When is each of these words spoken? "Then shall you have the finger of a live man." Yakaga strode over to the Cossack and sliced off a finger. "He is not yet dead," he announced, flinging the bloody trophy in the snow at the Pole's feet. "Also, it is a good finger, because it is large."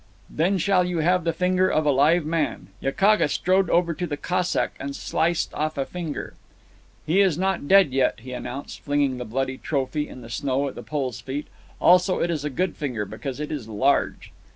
"Then 0.31 0.57
shall 0.57 0.83
you 0.83 0.97
have 1.01 1.25
the 1.25 1.31
finger 1.31 1.69
of 1.69 1.85
a 1.85 1.91
live 1.91 2.25
man." 2.25 2.69
Yakaga 2.81 3.29
strode 3.29 3.69
over 3.69 3.93
to 3.93 4.07
the 4.07 4.17
Cossack 4.17 4.71
and 4.79 4.95
sliced 4.95 5.53
off 5.53 5.77
a 5.77 5.85
finger. 5.85 6.33
"He 7.05 7.19
is 7.21 7.37
not 7.37 7.61
yet 7.61 7.69
dead," 7.91 8.13
he 8.17 8.31
announced, 8.31 8.79
flinging 8.79 9.19
the 9.19 9.25
bloody 9.25 9.59
trophy 9.59 10.09
in 10.09 10.21
the 10.21 10.29
snow 10.31 10.67
at 10.67 10.73
the 10.73 10.81
Pole's 10.81 11.21
feet. 11.21 11.45
"Also, 11.79 12.19
it 12.19 12.31
is 12.31 12.43
a 12.43 12.49
good 12.49 12.75
finger, 12.75 13.05
because 13.05 13.39
it 13.39 13.51
is 13.51 13.67
large." 13.67 14.31